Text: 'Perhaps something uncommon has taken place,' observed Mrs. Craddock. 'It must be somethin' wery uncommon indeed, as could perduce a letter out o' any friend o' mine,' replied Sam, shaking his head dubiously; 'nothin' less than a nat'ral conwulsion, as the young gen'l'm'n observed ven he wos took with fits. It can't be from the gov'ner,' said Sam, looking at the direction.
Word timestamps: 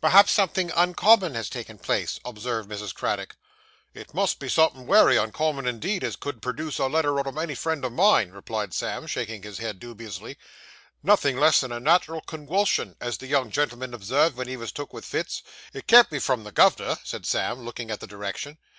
'Perhaps 0.00 0.32
something 0.32 0.72
uncommon 0.74 1.34
has 1.34 1.50
taken 1.50 1.76
place,' 1.78 2.18
observed 2.24 2.66
Mrs. 2.66 2.94
Craddock. 2.94 3.36
'It 3.92 4.14
must 4.14 4.38
be 4.38 4.48
somethin' 4.48 4.86
wery 4.86 5.18
uncommon 5.18 5.66
indeed, 5.66 6.02
as 6.02 6.16
could 6.16 6.40
perduce 6.40 6.78
a 6.78 6.86
letter 6.86 7.20
out 7.20 7.26
o' 7.26 7.38
any 7.38 7.54
friend 7.54 7.84
o' 7.84 7.90
mine,' 7.90 8.30
replied 8.30 8.72
Sam, 8.72 9.06
shaking 9.06 9.42
his 9.42 9.58
head 9.58 9.78
dubiously; 9.78 10.38
'nothin' 11.02 11.36
less 11.38 11.60
than 11.60 11.72
a 11.72 11.78
nat'ral 11.78 12.22
conwulsion, 12.22 12.96
as 13.02 13.18
the 13.18 13.26
young 13.26 13.50
gen'l'm'n 13.50 13.92
observed 13.92 14.36
ven 14.36 14.48
he 14.48 14.56
wos 14.56 14.72
took 14.72 14.94
with 14.94 15.04
fits. 15.04 15.42
It 15.74 15.86
can't 15.86 16.08
be 16.08 16.20
from 16.20 16.44
the 16.44 16.52
gov'ner,' 16.52 16.96
said 17.04 17.26
Sam, 17.26 17.58
looking 17.62 17.90
at 17.90 18.00
the 18.00 18.06
direction. 18.06 18.56